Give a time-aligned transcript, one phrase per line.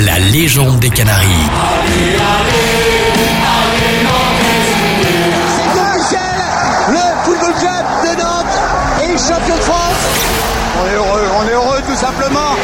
[0.00, 1.26] La légende des Canaries.
[6.88, 8.46] le football club de Nantes
[9.02, 10.04] est champion de France.
[10.80, 12.54] On est heureux, on est heureux tout simplement.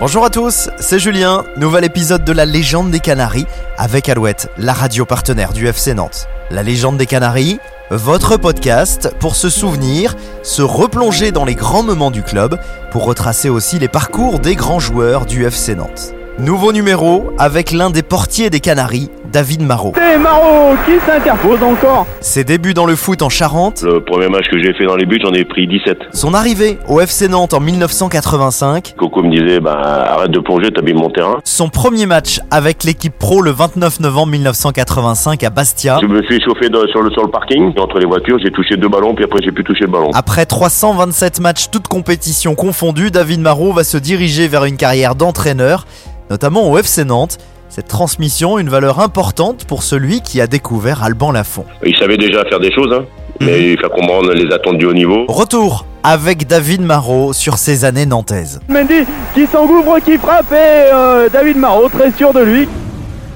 [0.00, 3.46] Bonjour à tous, c'est Julien, nouvel épisode de la légende des Canaries
[3.76, 6.26] avec Alouette, la radio partenaire du FC Nantes.
[6.50, 7.58] La légende des Canaries,
[7.90, 12.58] votre podcast pour se souvenir, se replonger dans les grands moments du club,
[12.90, 16.14] pour retracer aussi les parcours des grands joueurs du FC Nantes.
[16.38, 19.92] Nouveau numéro avec l'un des portiers des Canaries, David Marot.
[19.94, 22.06] C'est Marot qui s'interpose encore.
[22.20, 25.06] Ses débuts dans le foot en Charente, Le premier match que j'ai fait dans les
[25.06, 25.96] buts, j'en ai pris 17.
[26.12, 30.94] son arrivée au FC Nantes en 1985, Coco me disait, bah, arrête de plonger, t'habilles
[30.94, 31.38] mon terrain.
[31.44, 35.98] son premier match avec l'équipe pro le 29 novembre 1985 à Bastia.
[36.02, 38.76] Je me suis chauffé de- sur, le, sur le parking, entre les voitures, j'ai touché
[38.76, 40.10] deux ballons, puis après j'ai pu toucher le ballon.
[40.14, 45.86] Après 327 matchs, toutes compétitions confondues, David Marot va se diriger vers une carrière d'entraîneur,
[46.30, 47.38] notamment au FC Nantes.
[47.68, 51.64] Cette transmission, une valeur importante pour celui qui a découvert Alban Lafont.
[51.84, 53.04] Il savait déjà faire des choses, hein,
[53.40, 53.46] Mhm.
[53.48, 55.24] mais il faut comprendre les attentes du haut niveau.
[55.26, 58.60] Retour avec David Marot sur ses années nantaises.
[58.68, 60.54] Mendy qui s'engouffre, qui frappe et
[60.92, 62.68] euh, David Marot très sûr de lui.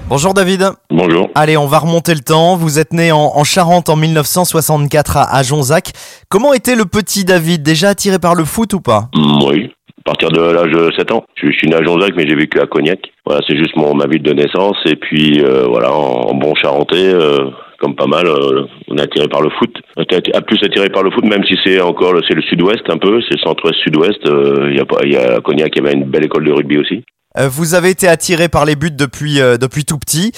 [0.09, 0.71] Bonjour David.
[0.91, 1.29] Bonjour.
[1.35, 2.57] Allez, on va remonter le temps.
[2.57, 5.93] Vous êtes né en, en Charente en 1964 à, à Jonzac.
[6.29, 7.63] Comment était le petit David?
[7.63, 9.09] Déjà attiré par le foot ou pas?
[9.15, 9.71] Mm, oui,
[10.09, 11.25] partir de l'âge de 7 ans.
[11.37, 12.99] Je, je suis né à Jonzac, mais j'ai vécu à Cognac.
[13.27, 14.77] Voilà, c'est juste mon, ma ville de naissance.
[14.87, 19.03] Et puis, euh, voilà, en, en bon charentais, euh, comme pas mal, euh, on est
[19.03, 19.75] attiré par le foot.
[19.97, 22.43] On est atti- plus attiré par le foot, même si c'est encore le- c'est le
[22.43, 24.21] sud-ouest un peu, c'est centre-ouest, sud-ouest.
[24.25, 26.53] Il y a pas, y a à Cognac, il y avait une belle école de
[26.53, 27.05] rugby aussi.
[27.51, 30.33] Vous avez été attiré par les buts depuis, depuis tout petit.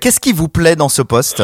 [0.00, 1.42] Qu'est-ce qui vous plaît dans ce poste?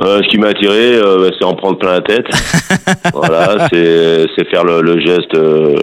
[0.00, 2.26] Euh, ce qui m'a attiré, euh, bah, c'est en prendre plein la tête.
[3.12, 5.74] voilà, c'est c'est faire le, le geste euh,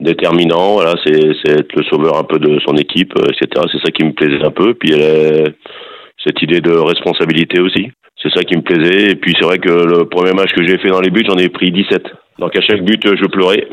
[0.00, 0.74] déterminant.
[0.74, 3.66] Voilà, c'est être le sauveur un peu de son équipe, euh, etc.
[3.72, 4.74] C'est ça qui me plaisait un peu.
[4.74, 5.44] Puis euh,
[6.24, 7.90] cette idée de responsabilité aussi,
[8.22, 9.12] c'est ça qui me plaisait.
[9.12, 11.36] Et puis c'est vrai que le premier match que j'ai fait dans les buts, j'en
[11.36, 12.02] ai pris 17.
[12.38, 13.66] Donc à chaque but, je pleurais.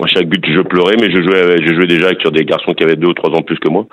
[0.00, 2.84] À chaque but, je pleurais, mais je jouais, je jouais déjà sur des garçons qui
[2.84, 3.86] avaient deux ou trois ans plus que moi.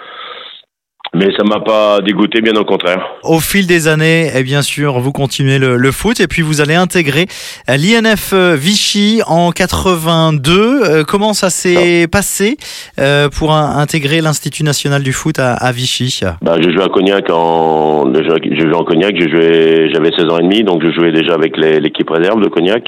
[1.16, 3.04] Mais ça m'a pas dégoûté, bien au contraire.
[3.24, 6.62] Au fil des années, et bien sûr, vous continuez le, le foot et puis vous
[6.62, 7.26] allez intégrer
[7.68, 10.52] euh, l'INF euh, Vichy en 82.
[10.84, 12.58] Euh, comment ça s'est passé
[13.00, 16.20] euh, pour un- intégrer l'Institut national du foot à, à Vichy?
[16.44, 20.64] Bah, j'ai joué à Cognac en, j'ai joué en Cognac, j'avais 16 ans et demi,
[20.64, 22.88] donc je jouais déjà avec l'équipe réserve de Cognac.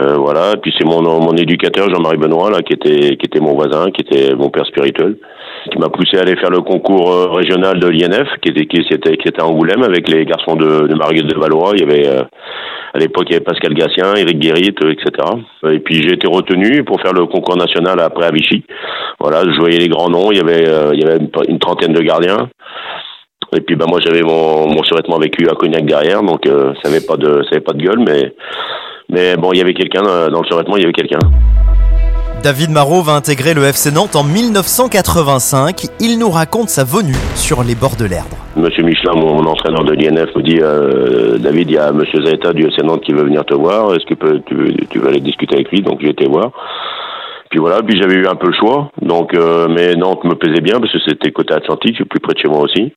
[0.00, 3.54] Euh, voilà, puis c'est mon, mon éducateur Jean-Marie Benoît là, qui était, qui était mon
[3.54, 5.16] voisin, qui était mon père spirituel,
[5.70, 8.78] qui m'a poussé à aller faire le concours euh, régional de l'INF, qui était, qui
[8.78, 11.72] était, qui à Angoulême avec les garçons de, de Marguerite de Valois.
[11.74, 12.22] Il y avait, euh,
[12.92, 15.10] à l'époque, il y avait Pascal Gatien, Eric Guérit, euh, etc.
[15.70, 18.64] Et puis j'ai été retenu pour faire le concours national après à Vichy.
[19.20, 20.30] Voilà, je voyais les grands noms.
[20.32, 20.64] Il y avait,
[20.94, 22.48] il y avait une, trentaine de gardiens.
[23.56, 27.06] Et puis bah moi j'avais mon, mon survêtement vécu à Cognac derrière, donc ça avait
[27.06, 28.32] pas de pas de gueule, mais
[29.08, 31.20] mais bon il y avait quelqu'un dans le survêtement, il y avait quelqu'un.
[32.44, 35.86] David Marot va intégrer le FC Nantes en 1985.
[35.98, 38.36] Il nous raconte sa venue sur les bords de l'Erdre.
[38.54, 42.52] Monsieur Michelin, mon, entraîneur de l'INF, me dit euh, David, il y a Monsieur Zaeta
[42.52, 43.94] du FC Nantes qui veut venir te voir.
[43.94, 44.12] Est-ce que
[44.46, 46.50] tu, veux, tu veux aller discuter avec lui Donc j'ai été voir.
[47.48, 48.90] Puis voilà, puis j'avais eu un peu le choix.
[49.00, 52.40] Donc euh, mais Nantes me plaisait bien parce que c'était côté Atlantique, plus près de
[52.40, 52.92] chez moi aussi.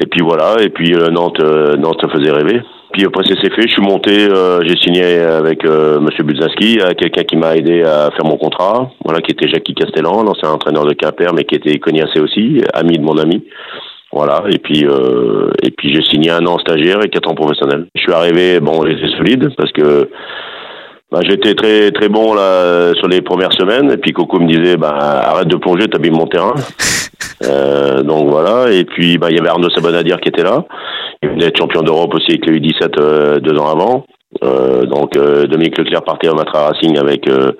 [0.00, 2.60] Et puis voilà, et puis euh, Nantes, euh, Nantes, ça faisait rêver.
[2.92, 7.36] Puis après c'est fait, je suis monté, euh, j'ai signé avec Monsieur Budzinski, quelqu'un qui
[7.36, 11.32] m'a aidé à faire mon contrat, voilà, qui était Jackie Castellan, l'ancien entraîneur de Quimper,
[11.34, 13.44] mais qui était cognassé aussi, ami de mon ami.
[14.12, 17.86] Voilà, et puis euh, et puis j'ai signé un an stagiaire et quatre ans professionnel.
[17.96, 20.08] Je suis arrivé, bon, j'étais solide parce que
[21.10, 23.90] bah, j'étais très très bon là sur les premières semaines.
[23.90, 26.54] Et puis Coco me disait, bah arrête de plonger, t'habilles mon terrain.
[27.44, 28.70] Euh, donc voilà.
[28.70, 30.64] Et puis bah il y avait Arnaud Sabonadier qui était là.
[31.22, 34.04] Il venait d'être champion d'Europe aussi avec le U17 euh, deux ans avant.
[34.42, 37.52] Euh, donc euh, Dominique Leclerc partait au Matra Racing avec euh,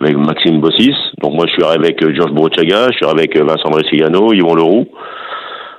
[0.00, 0.94] avec Maxime Bossis.
[1.22, 4.86] Donc moi je suis avec Georges Brochaga, je suis avec Vincent Bressigano, Yvon Leroux.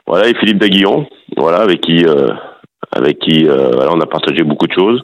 [0.06, 2.06] Voilà, et Philippe Daguillon, voilà, avec qui
[2.92, 5.02] avec qui voilà, on a partagé beaucoup de choses.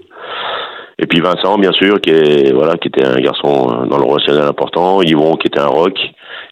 [1.02, 4.44] Et puis Vincent, bien sûr, qui est voilà, qui était un garçon dans le relationnel
[4.44, 5.98] important, Yvon qui était un rock,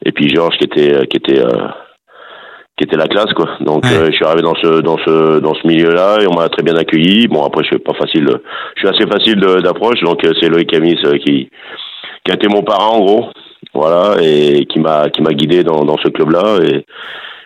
[0.06, 1.68] et puis Georges qui était qui était euh,
[2.78, 3.48] qui était la classe quoi.
[3.62, 3.94] Donc Ouais.
[3.94, 6.64] euh, je suis arrivé dans ce dans ce dans ce milieu-là et on m'a très
[6.64, 7.28] bien accueilli.
[7.28, 8.38] Bon après je suis pas facile, euh,
[8.76, 11.50] je suis assez facile d'approche, donc euh, c'est Loïc Camis euh, qui
[12.24, 13.26] qui a été mon parent en gros,
[13.74, 16.86] voilà, et qui m'a qui m'a guidé dans dans ce club-là et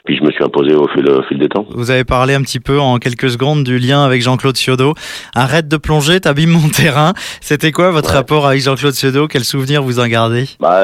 [0.04, 1.66] Puis je me suis imposé au fil, au fil des temps.
[1.75, 4.95] Vous avez parlé un petit peu en quelques secondes du lien avec Jean-Claude Ciodo.
[5.36, 7.13] Arrête de plonger, t'abîmes mon terrain.
[7.39, 9.28] C'était quoi votre rapport avec Jean-Claude Ciodo?
[9.28, 10.45] Quel souvenir vous en gardez?
[10.60, 10.83] Bah,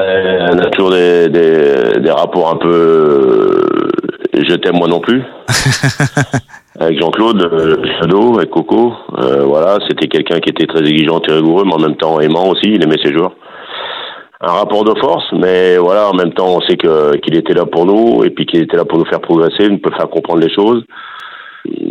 [0.52, 3.87] On a toujours des, des, des rapports un peu euh,
[4.46, 5.22] je t'aime moi non plus.
[6.80, 11.32] avec Jean-Claude euh, Ciodo, avec Coco, euh, voilà, c'était quelqu'un qui était très exigeant et
[11.32, 13.32] rigoureux, mais en même temps aimant aussi, il aimait ses joueurs
[14.40, 17.66] un rapport de force, mais voilà, en même temps, on sait que qu'il était là
[17.66, 20.54] pour nous et puis qu'il était là pour nous faire progresser, nous faire comprendre les
[20.54, 20.84] choses.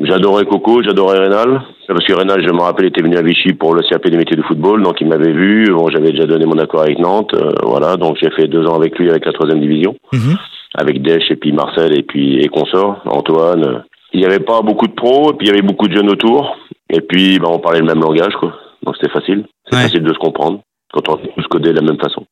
[0.03, 3.75] J'adorais Coco, j'adorais Rénal, parce que Rénal, je me rappelle, était venu à Vichy pour
[3.75, 5.65] le CAP des métiers de football, donc il m'avait vu.
[5.71, 8.75] Bon, j'avais déjà donné mon accord avec Nantes, euh, voilà, donc j'ai fait deux ans
[8.75, 10.37] avec lui avec la troisième division, mhm.
[10.77, 13.83] Avec Desch et puis Marcel et puis et consort, Antoine.
[14.13, 16.09] Il n'y avait pas beaucoup de pros, et puis il y avait beaucoup de jeunes
[16.09, 16.55] autour,
[16.89, 18.53] et puis ben, on parlait le même langage, quoi.
[18.83, 20.61] Donc c'était facile, c'est facile de se comprendre
[20.93, 22.25] quand on tous codés de la même façon.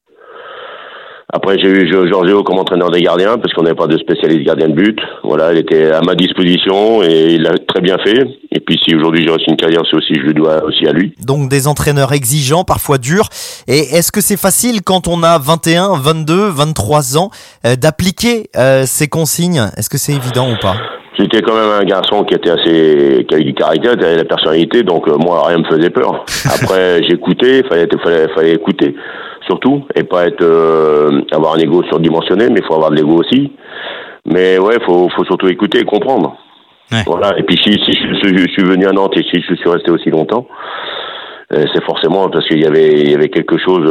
[1.36, 4.70] Après, j'ai eu Giorgio comme entraîneur des gardiens parce qu'on n'avait pas de spécialiste gardien
[4.70, 4.98] de but.
[5.22, 8.24] Voilà, il était à ma disposition et il l'a très bien fait.
[8.54, 10.94] Et puis, si aujourd'hui j'ai reçu une carrière, c'est aussi, je le dois aussi à
[10.94, 11.14] lui.
[11.20, 13.28] Donc, des entraîneurs exigeants, parfois durs.
[13.68, 17.32] Et est-ce que c'est facile quand on a 21, 22, 23 ans
[17.66, 19.62] euh, d'appliquer euh, ces consignes?
[19.76, 20.76] Est-ce que c'est évident ou pas?
[21.20, 24.26] J'étais quand même un garçon qui était assez, qui avait du caractère, qui avait la
[24.26, 26.26] personnalité, donc euh, moi rien me faisait peur.
[26.46, 28.96] Après j'écoutais, fallait, fallait, fallait écouter
[29.46, 33.20] surtout et pas être euh, avoir un ego surdimensionné, mais il faut avoir de l'ego
[33.20, 33.52] aussi.
[34.26, 36.38] Mais ouais, faut faut surtout écouter et comprendre.
[37.08, 37.38] Voilà.
[37.38, 40.10] Et puis si, si je, suis venu à Nantes et si je suis resté aussi
[40.10, 40.48] longtemps,
[41.54, 43.86] euh, c'est forcément parce qu'il y avait il y avait quelque chose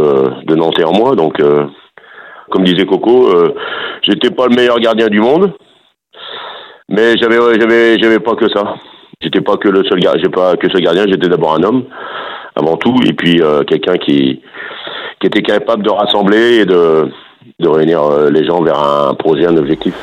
[0.47, 1.15] de Nantais en moi.
[1.17, 1.43] Donc
[2.51, 3.31] comme disait Coco,
[4.03, 5.53] j'étais pas le meilleur gardien du monde
[6.89, 8.75] mais j'avais, j'avais, j'avais pas que ça.
[9.21, 11.07] J'étais pas que le seul gardien, j'ai pas que ce gardien.
[11.07, 11.85] J'étais d'abord un homme
[12.57, 14.43] avant tout, et puis euh, quelqu'un qui
[15.21, 17.11] qui était capable de rassembler et de
[17.59, 19.95] de réunir euh, les gens vers un projet, un objectif.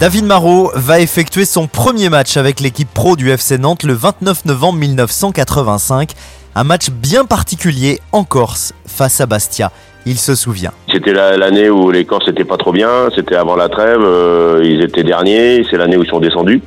[0.00, 4.44] David Marot va effectuer son premier match avec l'équipe pro du FC Nantes le 29
[4.44, 6.10] novembre 1985.
[6.54, 9.70] Un match bien particulier en Corse face à Bastia
[10.06, 10.70] il se souvient.
[10.90, 14.80] C'était l'année où les Corses n'étaient pas trop bien, c'était avant la trêve, euh, ils
[14.80, 16.62] étaient derniers, c'est l'année où ils sont descendus.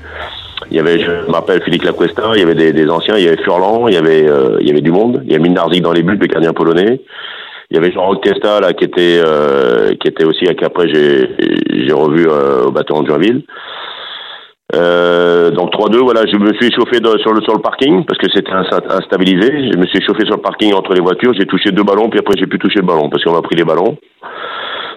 [0.72, 3.42] Il y avait, je m'appelle Philippe Lacuesta, il y avait des, anciens, il y avait
[3.42, 5.94] Furlan, il y avait, euh, il y avait du monde, il y avait Minarzik dans
[5.94, 7.02] les buts, le gardien polonais.
[7.72, 11.30] Il y avait Jean-Roch Testa là qui était, euh, qui était aussi, qu'après j'ai,
[11.86, 13.44] j'ai revu au bâtiment de Joinville.
[14.76, 18.28] Euh, donc 3-2, voilà, je me suis chauffé sur, le, sur le parking parce que
[18.34, 19.72] c'était instabilisé.
[19.72, 21.34] Je me suis chauffé sur le parking entre les voitures.
[21.34, 23.56] J'ai touché deux ballons, puis après j'ai pu toucher le ballon parce qu'on m'a pris
[23.56, 23.98] les ballons.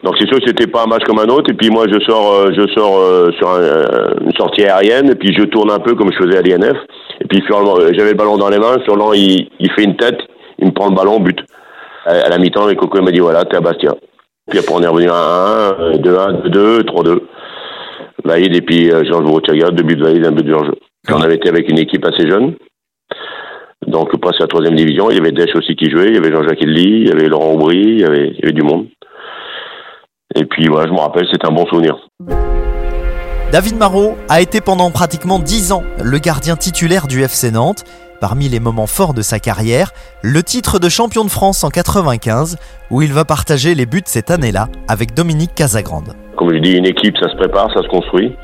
[0.02, 1.50] Donc c'est sûr que c'était pas un match comme un autre.
[1.50, 3.48] Et puis moi je sors, euh, je sors euh, sur
[4.20, 6.76] une sortie aérienne et puis je tourne un peu comme je faisais à l'INF.
[7.20, 8.78] Et puis j'avais le ballon dans les mains.
[8.84, 10.18] Furlan il, il fait une tête,
[10.58, 11.38] il me prend le ballon, but.
[12.04, 13.94] À, la mi-temps, et Coco m'a dit voilà, t'es à Bastia.
[14.50, 17.20] Puis après on est revenu à 1, 2-1, 2-2, 3-2.
[18.24, 20.72] Vaïd et puis euh, Georges Bourroutiaga, deux buts de Vaïd, un but de Georges.
[21.10, 22.54] On avait été avec une équipe assez jeune.
[23.86, 25.10] Donc, presque la troisième division.
[25.10, 27.28] Il y avait Desch aussi qui jouait, il y avait Jean-Jacques Edli, il y avait
[27.28, 28.86] Laurent Aubry, il y avait, il y avait du monde.
[30.34, 31.96] Et puis, voilà, je me rappelle, c'était un bon souvenir.
[33.52, 37.84] David Marot a été pendant pratiquement dix ans le gardien titulaire du FC Nantes.
[38.18, 39.90] Parmi les moments forts de sa carrière,
[40.22, 42.56] le titre de champion de France en 95,
[42.90, 46.14] où il va partager les buts cette année-là avec Dominique Casagrande.
[46.36, 48.34] Comme je dis, une équipe, ça se prépare, ça se construit.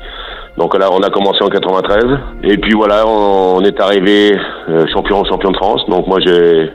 [0.57, 2.03] Donc là, on a commencé en 93.
[2.43, 4.37] Et puis voilà, on est arrivé
[4.67, 5.81] euh, champion, champion de France.
[5.87, 6.69] Donc moi, j'ai,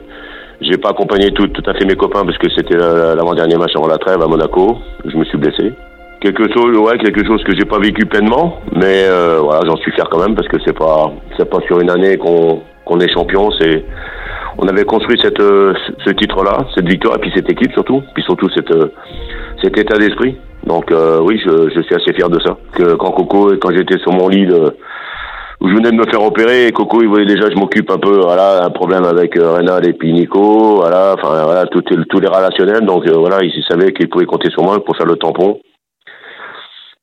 [0.69, 3.87] j'ai pas accompagné tout, tout à fait mes copains parce que c'était l'avant-dernier match avant
[3.87, 4.77] la trêve à Monaco.
[5.05, 5.73] Je me suis blessé.
[6.21, 9.91] Quelque chose, ouais, quelque chose que j'ai pas vécu pleinement, mais euh, voilà, j'en suis
[9.91, 13.11] fier quand même parce que c'est pas, c'est pas sur une année qu'on, qu'on est
[13.13, 13.51] champion.
[13.59, 13.83] C'est,
[14.57, 18.23] on avait construit cette, euh, ce titre-là, cette victoire, et puis cette équipe surtout, puis
[18.23, 18.73] surtout cette,
[19.61, 20.37] cet état d'esprit.
[20.65, 22.57] Donc euh, oui, je, je, suis assez fier de ça.
[22.73, 24.47] Que quand Coco, quand j'étais sur mon lit
[25.61, 28.19] où je venais de me faire opérer, Coco il voyait déjà je m'occupe un peu,
[28.21, 32.85] voilà, un problème avec euh, Rénal et puis Nico, voilà, enfin voilà, tous les relationnels.
[32.85, 35.59] Donc euh, voilà, il savait qu'il pouvait compter sur moi pour faire le tampon.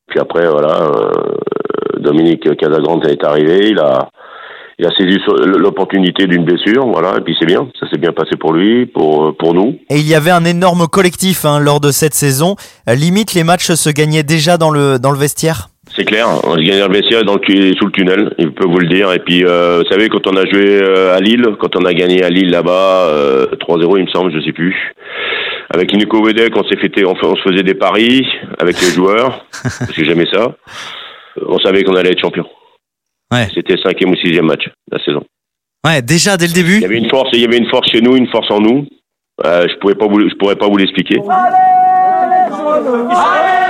[0.09, 1.11] Puis après voilà, euh,
[1.99, 4.09] Dominique Casagrande est arrivé, il a
[4.79, 5.19] il a saisi
[5.59, 9.37] l'opportunité d'une blessure, voilà, et puis c'est bien, ça s'est bien passé pour lui, pour,
[9.37, 9.79] pour nous.
[9.91, 12.57] Et il y avait un énorme collectif hein, lors de cette saison.
[12.89, 15.69] Euh, limite, les matchs se gagnaient déjà dans le, dans le vestiaire?
[15.95, 18.79] C'est clair, on se gagnait le vestiaire dans le, sous le tunnel, il peut vous
[18.79, 19.13] le dire.
[19.13, 21.93] Et puis, euh, vous savez, quand on a joué euh, à Lille, quand on a
[21.93, 23.11] gagné à Lille là-bas,
[23.61, 24.75] 3-0 il me semble, je sais plus.
[25.71, 28.27] Avec Nico Wedek, on s'est fait, on, on se faisait des paris
[28.59, 30.55] avec les joueurs, parce que j'aimais ça.
[31.47, 32.47] On savait qu'on allait être champion.
[33.33, 33.49] Ouais.
[33.55, 35.25] C'était cinquième ou sixième match de la saison.
[35.85, 36.77] Ouais, déjà dès le début.
[36.77, 38.61] Il y avait une force, il y avait une force chez nous, une force en
[38.61, 38.87] nous.
[39.45, 41.19] Euh, je pourrais pas vous, je pourrais pas vous l'expliquer.
[41.19, 41.57] Allez,
[42.61, 43.62] allez,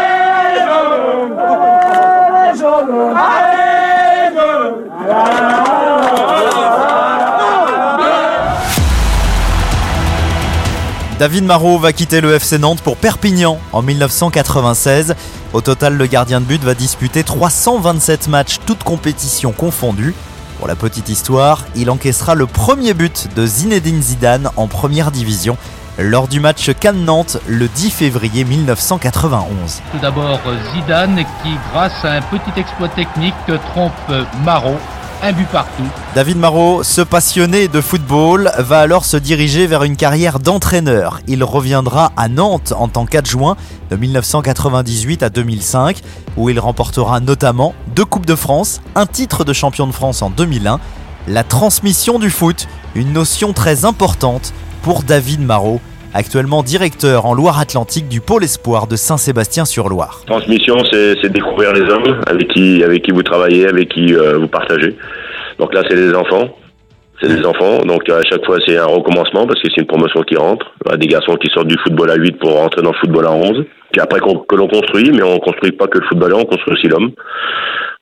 [11.19, 15.15] David Marot va quitter le FC Nantes pour Perpignan en 1996.
[15.53, 20.15] Au total, le gardien de but va disputer 327 matchs, toutes compétitions confondues.
[20.59, 25.57] Pour la petite histoire, il encaissera le premier but de Zinedine Zidane en première division
[25.99, 29.83] lors du match Cannes-Nantes le 10 février 1991.
[29.93, 30.41] Tout d'abord
[30.73, 33.35] Zidane qui, grâce à un petit exploit technique,
[33.73, 33.93] trompe
[34.45, 34.79] Marot
[35.25, 35.85] un but partout.
[36.17, 41.21] David Marot, ce passionné de football, va alors se diriger vers une carrière d'entraîneur.
[41.29, 43.57] Il reviendra à Nantes en tant qu'adjoint
[43.91, 46.01] de 1998 à 2005,
[46.37, 50.31] où il remportera notamment deux Coupes de France, un titre de champion de France en
[50.31, 50.81] 2001.
[51.29, 55.81] La transmission du foot, une notion très importante pour David Marot,
[56.13, 60.23] actuellement directeur en Loire-Atlantique du pôle espoir de Saint-Sébastien-sur-Loire.
[60.27, 64.97] Transmission, c'est découvrir les hommes avec qui, vous travaillez, avec qui euh, vous partagez.
[65.59, 66.49] Donc là, c'est des enfants.
[67.21, 70.23] C'est des enfants, donc à chaque fois c'est un recommencement parce que c'est une promotion
[70.23, 70.73] qui rentre.
[70.99, 73.65] Des garçons qui sortent du football à 8 pour rentrer dans le football à 11.
[73.93, 76.89] Puis après que l'on construit, mais on construit pas que le footballeur, on construit aussi
[76.89, 77.13] l'homme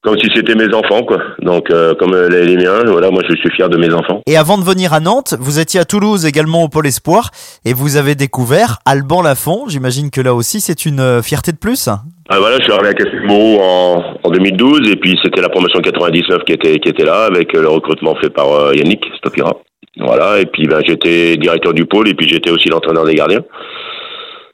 [0.03, 1.19] comme si c'était mes enfants, quoi.
[1.41, 4.23] Donc, euh, comme euh, les, miens, voilà, moi je suis fier de mes enfants.
[4.27, 7.31] Et avant de venir à Nantes, vous étiez à Toulouse également au Pôle Espoir
[7.67, 9.65] et vous avez découvert Alban Lafont.
[9.69, 11.89] J'imagine que là aussi c'est une euh, fierté de plus.
[12.31, 15.81] Ah voilà, je suis arrivé à Castelmau en, en 2012 et puis c'était la promotion
[15.81, 19.57] 99 qui était qui était là avec le recrutement fait par Yannick Stopira.
[19.99, 23.43] Voilà, et puis ben, j'étais directeur du pôle et puis j'étais aussi l'entraîneur des gardiens.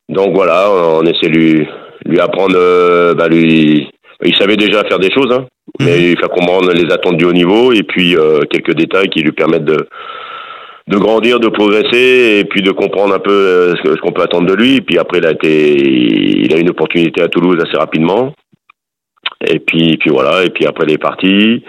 [0.09, 1.69] Donc voilà, on essaie de lui
[2.07, 2.55] lui apprendre,
[3.15, 3.89] bah, lui
[4.25, 5.47] il savait déjà faire des choses, hein,
[5.81, 5.87] mhm.
[5.87, 9.21] mais il fait comprendre les attentes du haut niveau et puis euh, quelques détails qui
[9.21, 9.89] lui permettent de
[10.89, 14.47] de grandir, de progresser et puis de comprendre un peu euh, ce qu'on peut attendre
[14.47, 14.77] de lui.
[14.77, 18.33] Et puis après, il a été, il a eu une opportunité à Toulouse assez rapidement.
[19.45, 20.45] Et puis, puis voilà.
[20.45, 21.65] Et puis après, il est parti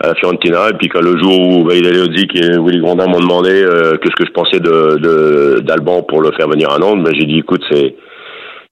[0.00, 0.70] à Fiorentina.
[0.70, 3.62] Et puis quand le jour où il allait au Zik et Willy Grandin m'ont demandé
[3.62, 7.26] euh, qu'est-ce que je pensais de d'Alban pour le faire venir à Nantes, ben, j'ai
[7.26, 7.94] dit écoute, c'est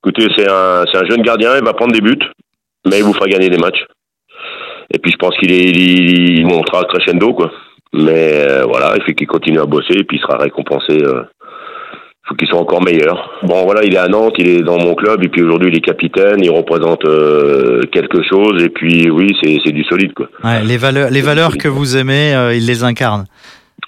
[0.05, 2.19] écoutez, c'est un c'est un jeune gardien, il va prendre des buts
[2.87, 3.85] mais il vous fera gagner des matchs.
[4.93, 7.51] Et puis je pense qu'il est, il, montera crescendo quoi.
[7.93, 10.93] Mais euh, voilà, il faut qu'il continue à bosser et puis il sera récompensé.
[10.93, 11.23] Euh,
[12.25, 13.31] il faut qu'il soit encore meilleur.
[13.43, 15.77] Bon voilà, il est à Nantes, il est dans mon club et puis aujourd'hui il
[15.77, 20.29] est capitaine, il représente euh, quelque chose et puis oui c'est du solide quoi.
[20.65, 23.27] Les valeurs, les valeurs que vous aimez, il les incarne.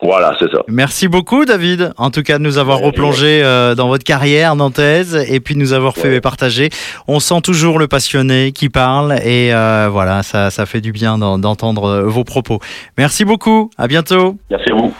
[0.00, 0.62] Voilà, c'est ça.
[0.68, 5.16] Merci beaucoup, David, en tout cas de nous avoir replongé euh, dans votre carrière nantaise
[5.28, 6.70] et puis de nous avoir fait partager.
[7.08, 11.18] On sent toujours le passionné qui parle et euh, voilà, ça, ça fait du bien
[11.18, 12.60] d'entendre euh, vos propos.
[12.96, 14.36] Merci beaucoup, à bientôt.
[14.50, 14.94] Merci à vous.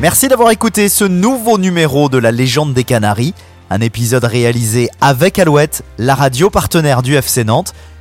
[0.00, 3.34] Merci d'avoir écouté ce nouveau numéro de la légende des Canaries,
[3.68, 7.74] un épisode réalisé avec Alouette, la radio partenaire du FC Nantes.